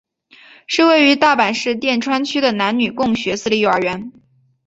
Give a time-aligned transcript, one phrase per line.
[0.65, 4.11] 是位于大阪市淀川区的男女共学私立幼儿园。